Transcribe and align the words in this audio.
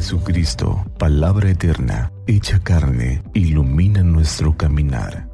Jesucristo, 0.00 0.82
palabra 0.98 1.50
eterna, 1.50 2.10
hecha 2.26 2.58
carne, 2.62 3.22
ilumina 3.34 4.02
nuestro 4.02 4.56
caminar. 4.56 5.28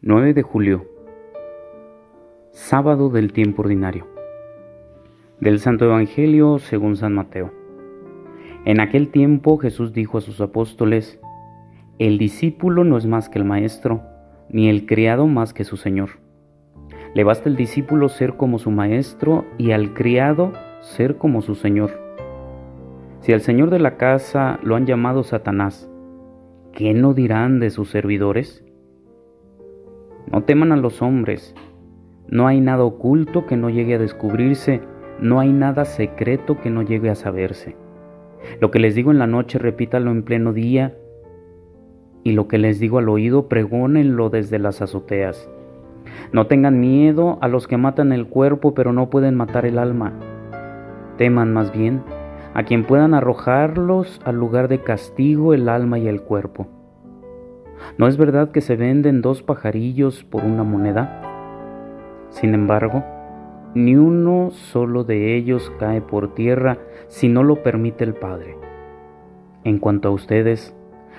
...9 0.00 0.32
de 0.32 0.42
julio... 0.42 0.86
...sábado 2.52 3.10
del 3.10 3.34
tiempo 3.34 3.60
ordinario... 3.60 4.06
...del 5.40 5.60
Santo 5.60 5.84
Evangelio 5.84 6.58
según 6.58 6.96
San 6.96 7.12
Mateo... 7.12 7.63
En 8.64 8.80
aquel 8.80 9.08
tiempo 9.08 9.58
Jesús 9.58 9.92
dijo 9.92 10.16
a 10.16 10.20
sus 10.22 10.40
apóstoles, 10.40 11.20
El 11.98 12.16
discípulo 12.16 12.82
no 12.84 12.96
es 12.96 13.06
más 13.06 13.28
que 13.28 13.38
el 13.38 13.44
maestro, 13.44 14.02
ni 14.48 14.70
el 14.70 14.86
criado 14.86 15.26
más 15.26 15.52
que 15.52 15.64
su 15.64 15.76
señor. 15.76 16.10
Le 17.14 17.24
basta 17.24 17.50
el 17.50 17.56
discípulo 17.56 18.08
ser 18.08 18.36
como 18.36 18.58
su 18.58 18.70
maestro 18.70 19.44
y 19.58 19.72
al 19.72 19.92
criado 19.92 20.52
ser 20.80 21.18
como 21.18 21.42
su 21.42 21.54
señor. 21.54 21.90
Si 23.20 23.32
al 23.32 23.42
señor 23.42 23.68
de 23.68 23.78
la 23.78 23.98
casa 23.98 24.58
lo 24.62 24.76
han 24.76 24.86
llamado 24.86 25.24
Satanás, 25.24 25.90
¿qué 26.72 26.94
no 26.94 27.12
dirán 27.12 27.60
de 27.60 27.68
sus 27.68 27.90
servidores? 27.90 28.64
No 30.32 30.44
teman 30.44 30.72
a 30.72 30.76
los 30.76 31.02
hombres, 31.02 31.54
no 32.28 32.46
hay 32.46 32.62
nada 32.62 32.84
oculto 32.84 33.44
que 33.44 33.58
no 33.58 33.68
llegue 33.68 33.94
a 33.94 33.98
descubrirse, 33.98 34.80
no 35.20 35.38
hay 35.38 35.52
nada 35.52 35.84
secreto 35.84 36.58
que 36.60 36.70
no 36.70 36.80
llegue 36.80 37.10
a 37.10 37.14
saberse. 37.14 37.76
Lo 38.60 38.70
que 38.70 38.78
les 38.78 38.94
digo 38.94 39.10
en 39.10 39.18
la 39.18 39.26
noche, 39.26 39.58
repítalo 39.58 40.10
en 40.10 40.22
pleno 40.22 40.52
día. 40.52 40.96
Y 42.22 42.32
lo 42.32 42.48
que 42.48 42.58
les 42.58 42.78
digo 42.78 42.98
al 42.98 43.08
oído, 43.08 43.48
pregónenlo 43.48 44.30
desde 44.30 44.58
las 44.58 44.80
azoteas. 44.82 45.48
No 46.32 46.46
tengan 46.46 46.80
miedo 46.80 47.38
a 47.40 47.48
los 47.48 47.66
que 47.66 47.76
matan 47.76 48.12
el 48.12 48.26
cuerpo, 48.26 48.74
pero 48.74 48.92
no 48.92 49.10
pueden 49.10 49.34
matar 49.34 49.66
el 49.66 49.78
alma. 49.78 50.12
Teman 51.16 51.52
más 51.52 51.72
bien 51.72 52.02
a 52.54 52.62
quien 52.62 52.84
puedan 52.84 53.14
arrojarlos 53.14 54.20
al 54.24 54.36
lugar 54.36 54.68
de 54.68 54.78
castigo 54.78 55.54
el 55.54 55.68
alma 55.68 55.98
y 55.98 56.06
el 56.06 56.22
cuerpo. 56.22 56.68
¿No 57.98 58.06
es 58.06 58.16
verdad 58.16 58.52
que 58.52 58.60
se 58.60 58.76
venden 58.76 59.20
dos 59.20 59.42
pajarillos 59.42 60.22
por 60.24 60.44
una 60.44 60.62
moneda? 60.62 61.20
Sin 62.30 62.54
embargo, 62.54 63.04
ni 63.74 63.96
uno 63.96 64.50
solo 64.50 65.04
de 65.04 65.36
ellos 65.36 65.72
cae 65.78 66.00
por 66.00 66.34
tierra 66.34 66.78
si 67.08 67.28
no 67.28 67.42
lo 67.42 67.62
permite 67.62 68.04
el 68.04 68.14
Padre. 68.14 68.56
En 69.64 69.78
cuanto 69.78 70.08
a 70.08 70.12
ustedes, 70.12 70.76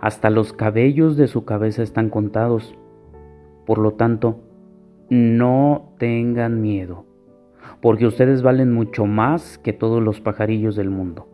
hasta 0.00 0.30
los 0.30 0.52
cabellos 0.52 1.16
de 1.16 1.26
su 1.26 1.44
cabeza 1.44 1.82
están 1.82 2.10
contados. 2.10 2.76
Por 3.64 3.78
lo 3.78 3.92
tanto, 3.92 4.40
no 5.08 5.94
tengan 5.98 6.60
miedo, 6.60 7.04
porque 7.80 8.06
ustedes 8.06 8.42
valen 8.42 8.72
mucho 8.72 9.06
más 9.06 9.58
que 9.58 9.72
todos 9.72 10.02
los 10.02 10.20
pajarillos 10.20 10.76
del 10.76 10.90
mundo. 10.90 11.28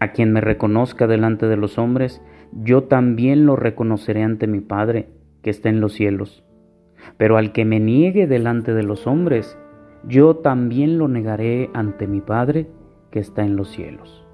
A 0.00 0.12
quien 0.12 0.32
me 0.32 0.40
reconozca 0.40 1.06
delante 1.06 1.46
de 1.46 1.56
los 1.56 1.78
hombres, 1.78 2.22
yo 2.52 2.84
también 2.84 3.46
lo 3.46 3.56
reconoceré 3.56 4.22
ante 4.22 4.46
mi 4.46 4.60
Padre, 4.60 5.08
que 5.42 5.50
está 5.50 5.68
en 5.68 5.80
los 5.80 5.92
cielos. 5.92 6.44
Pero 7.16 7.36
al 7.36 7.52
que 7.52 7.64
me 7.64 7.80
niegue 7.80 8.26
delante 8.26 8.74
de 8.74 8.82
los 8.82 9.06
hombres, 9.06 9.58
yo 10.06 10.36
también 10.36 10.98
lo 10.98 11.08
negaré 11.08 11.70
ante 11.74 12.06
mi 12.06 12.20
Padre 12.20 12.70
que 13.10 13.18
está 13.18 13.42
en 13.44 13.56
los 13.56 13.70
cielos. 13.70 14.24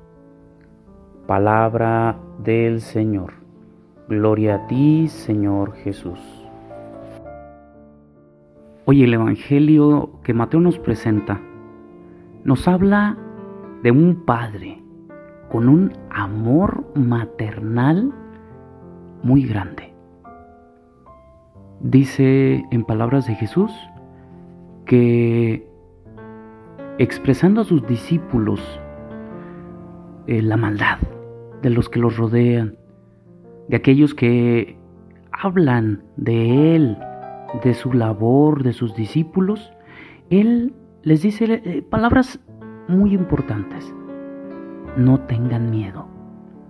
Palabra 1.27 2.19
del 2.43 2.81
Señor. 2.81 3.33
Gloria 4.09 4.57
a 4.57 4.67
ti, 4.67 5.09
Señor 5.09 5.75
Jesús. 5.77 6.21
Hoy 8.85 9.03
el 9.03 9.15
Evangelio 9.15 10.21
que 10.23 10.35
Mateo 10.35 10.61
nos 10.61 10.79
presenta 10.79 11.41
nos 12.45 12.69
habla 12.69 13.17
de 13.83 13.91
un 13.91 14.27
padre 14.27 14.83
con 15.51 15.71
un 15.71 15.93
amor 16.11 16.85
maternal 16.95 18.13
muy 19.23 19.47
grande. 19.47 19.95
Dice 21.81 22.63
en 22.71 22.85
palabras 22.85 23.27
de 23.27 23.35
Jesús, 23.35 23.73
que 24.87 25.69
expresando 26.99 27.63
a 27.63 27.65
sus 27.65 27.87
discípulos 27.87 28.61
eh, 30.27 30.43
la 30.43 30.57
maldad 30.57 30.99
de 31.63 31.71
los 31.71 31.89
que 31.89 31.99
los 31.99 32.17
rodean, 32.17 32.77
de 33.69 33.77
aquellos 33.77 34.15
que 34.15 34.79
hablan 35.33 36.05
de 36.17 36.77
Él, 36.77 36.99
de 37.63 37.75
su 37.75 37.93
labor, 37.93 38.63
de 38.63 38.73
sus 38.73 38.95
discípulos, 38.95 39.73
Él 40.31 40.75
les 41.03 41.23
dice 41.23 41.63
eh, 41.65 41.83
palabras 41.83 42.41
muy 42.89 43.15
importantes. 43.15 43.95
No 44.97 45.21
tengan 45.21 45.71
miedo, 45.71 46.07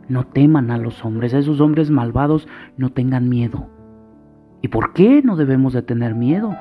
no 0.08 0.26
teman 0.26 0.70
a 0.70 0.78
los 0.78 1.04
hombres, 1.04 1.34
a 1.34 1.38
esos 1.38 1.60
hombres 1.60 1.90
malvados, 1.90 2.48
no 2.76 2.90
tengan 2.90 3.28
miedo. 3.28 3.68
¿Y 4.62 4.68
por 4.68 4.94
qué 4.94 5.22
no 5.22 5.36
debemos 5.36 5.74
de 5.74 5.82
tener 5.82 6.14
miedo? 6.14 6.56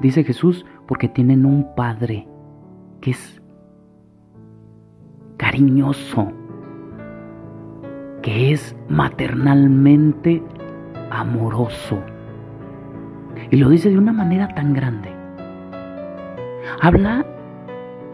Dice 0.00 0.24
Jesús, 0.24 0.64
porque 0.86 1.08
tienen 1.08 1.44
un 1.44 1.74
Padre 1.74 2.26
que 3.00 3.10
es 3.10 3.42
cariñoso, 5.36 6.32
que 8.22 8.52
es 8.52 8.76
maternalmente 8.88 10.42
amoroso. 11.10 11.98
Y 13.50 13.56
lo 13.56 13.68
dice 13.68 13.90
de 13.90 13.98
una 13.98 14.12
manera 14.12 14.48
tan 14.54 14.72
grande. 14.72 15.10
Habla 16.80 17.26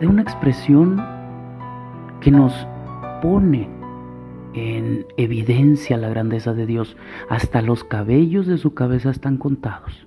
de 0.00 0.06
una 0.06 0.22
expresión 0.22 1.02
que 2.20 2.30
nos 2.30 2.66
pone 3.20 3.68
en 4.54 5.06
evidencia 5.16 5.96
la 5.96 6.08
grandeza 6.08 6.54
de 6.54 6.66
Dios. 6.66 6.96
Hasta 7.28 7.62
los 7.62 7.84
cabellos 7.84 8.46
de 8.46 8.58
su 8.58 8.74
cabeza 8.74 9.10
están 9.10 9.36
contados. 9.36 10.06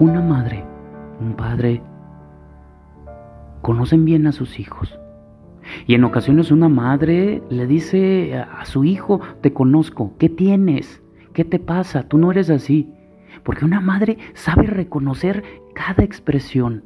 Una 0.00 0.20
madre, 0.20 0.64
un 1.20 1.34
padre, 1.34 1.80
conocen 3.62 4.04
bien 4.04 4.26
a 4.26 4.32
sus 4.32 4.58
hijos. 4.58 4.98
Y 5.86 5.94
en 5.94 6.02
ocasiones 6.02 6.50
una 6.50 6.68
madre 6.68 7.44
le 7.48 7.68
dice 7.68 8.34
a 8.34 8.64
su 8.64 8.82
hijo, 8.82 9.20
te 9.40 9.52
conozco, 9.52 10.14
¿qué 10.18 10.28
tienes? 10.28 11.00
¿Qué 11.32 11.44
te 11.44 11.60
pasa? 11.60 12.08
Tú 12.08 12.18
no 12.18 12.32
eres 12.32 12.50
así. 12.50 12.90
Porque 13.44 13.64
una 13.64 13.80
madre 13.80 14.18
sabe 14.34 14.66
reconocer 14.66 15.44
cada 15.76 16.02
expresión, 16.02 16.82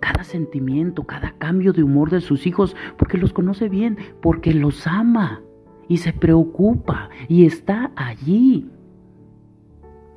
cada 0.00 0.24
sentimiento, 0.24 1.04
cada 1.04 1.38
cambio 1.38 1.72
de 1.72 1.84
humor 1.84 2.10
de 2.10 2.20
sus 2.20 2.48
hijos, 2.48 2.74
porque 2.98 3.16
los 3.16 3.32
conoce 3.32 3.68
bien, 3.68 3.96
porque 4.20 4.54
los 4.54 4.88
ama 4.88 5.40
y 5.88 5.98
se 5.98 6.12
preocupa 6.12 7.10
y 7.28 7.46
está 7.46 7.92
allí. 7.94 8.68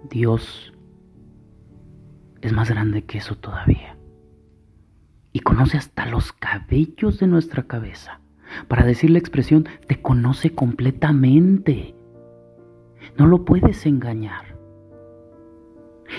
Dios 0.10 0.73
es 2.44 2.52
más 2.52 2.70
grande 2.70 3.06
que 3.06 3.20
eso 3.20 3.36
todavía. 3.36 3.98
Y 5.32 5.40
conoce 5.40 5.78
hasta 5.78 6.06
los 6.06 6.34
cabellos 6.34 7.20
de 7.20 7.28
nuestra 7.28 7.64
cabeza. 7.64 8.20
Para 8.68 8.86
decir 8.86 9.10
la 9.10 9.18
expresión, 9.18 9.66
te 9.88 10.02
conoce 10.02 10.54
completamente. 10.54 11.96
No 13.18 13.28
lo 13.28 13.46
puedes 13.46 13.86
engañar. 13.86 14.58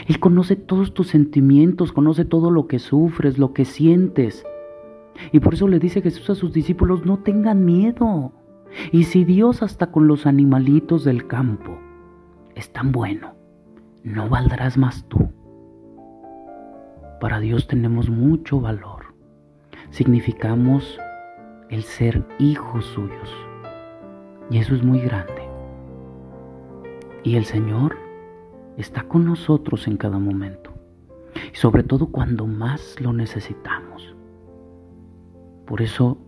Él 0.09 0.19
conoce 0.19 0.57
todos 0.57 0.95
tus 0.95 1.09
sentimientos, 1.09 1.93
conoce 1.93 2.25
todo 2.25 2.51
lo 2.51 2.67
que 2.67 2.79
sufres, 2.79 3.39
lo 3.39 3.53
que 3.53 3.67
sientes. 3.67 4.45
Y 5.31 5.41
por 5.41 5.55
eso 5.55 5.69
le 5.69 5.79
dice 5.79 6.01
Jesús 6.01 6.31
a 6.31 6.35
sus 6.35 6.55
discípulos, 6.55 7.05
no 7.05 7.19
tengan 7.19 7.67
miedo. 7.67 8.33
Y 8.93 9.05
si 9.05 9.25
Dios 9.25 9.63
hasta 9.63 9.93
con 9.93 10.09
los 10.09 10.27
animalitos 10.27 11.05
del 11.05 11.27
campo 11.27 11.79
es 12.55 12.73
tan 12.73 12.93
bueno, 12.93 13.35
¿no 14.03 14.31
valdrás 14.31 14.79
más 14.79 15.07
tú? 15.09 15.29
Para 17.25 17.41
Dios 17.41 17.67
tenemos 17.67 18.11
mucho 18.11 18.61
valor. 18.61 19.15
Significamos 19.89 21.01
el 21.71 21.83
ser 21.83 22.23
hijos 22.39 22.85
suyos. 22.85 23.35
Y 24.51 24.59
eso 24.59 24.75
es 24.75 24.83
muy 24.83 25.01
grande. 25.01 25.49
Y 27.23 27.37
el 27.37 27.47
Señor 27.47 27.97
está 28.77 29.05
con 29.05 29.25
nosotros 29.25 29.89
en 29.89 29.97
cada 29.97 30.19
momento. 30.19 30.75
Y 31.51 31.57
sobre 31.57 31.83
todo 31.83 32.09
cuando 32.09 32.47
más 32.47 33.01
lo 33.01 33.15
necesitamos. 33.15 34.15
Por 35.65 35.81
eso 35.81 36.19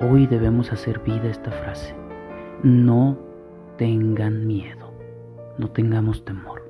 hoy 0.00 0.26
debemos 0.26 0.72
hacer 0.72 0.98
vida 1.04 1.28
esta 1.30 1.52
frase. 1.52 1.94
No 2.64 3.16
tengan 3.78 4.48
miedo. 4.48 4.92
No 5.58 5.70
tengamos 5.70 6.24
temor. 6.24 6.65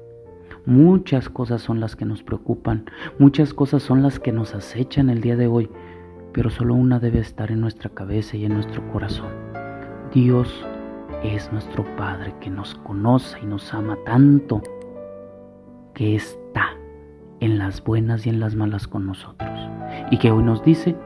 Muchas 0.67 1.29
cosas 1.29 1.63
son 1.63 1.79
las 1.79 1.95
que 1.95 2.05
nos 2.05 2.25
preocupan, 2.25 2.87
muchas 3.21 3.55
cosas 3.55 3.85
son 3.85 4.03
las 4.03 4.19
que 4.19 4.33
nos 4.33 4.53
acechan 4.53 5.11
el 5.11 5.21
día 5.21 5.37
de 5.37 5.47
hoy, 5.47 5.71
pero 6.33 6.51
solo 6.51 6.75
una 6.75 6.99
debe 6.99 7.21
estar 7.21 7.53
en 7.53 7.61
nuestra 7.61 7.89
cabeza 7.91 8.37
y 8.37 8.47
en 8.47 8.55
nuestro 8.55 8.83
corazón. 8.91 9.31
Dios 10.13 10.67
es 11.23 11.53
nuestro 11.53 11.85
Padre 11.97 12.35
que 12.41 12.51
nos 12.51 12.75
conoce 12.75 13.39
y 13.41 13.47
nos 13.47 13.73
ama 13.73 13.97
tanto 14.05 14.61
que 15.95 16.17
está 16.17 16.71
en 17.39 17.59
las 17.59 17.85
buenas 17.85 18.27
y 18.27 18.31
en 18.31 18.41
las 18.41 18.57
malas 18.57 18.89
con 18.89 19.07
nosotros. 19.07 19.61
Y 20.11 20.19
que 20.19 20.33
hoy 20.33 20.43
nos 20.43 20.65
dice, 20.65 20.97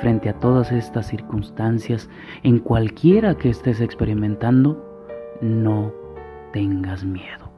frente 0.00 0.28
a 0.28 0.38
todas 0.38 0.70
estas 0.70 1.08
circunstancias, 1.08 2.08
en 2.44 2.60
cualquiera 2.60 3.34
que 3.36 3.50
estés 3.50 3.80
experimentando, 3.80 4.80
no 5.40 5.92
tengas 6.52 7.04
miedo. 7.04 7.50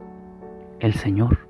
El 0.80 0.94
Señor 0.94 1.50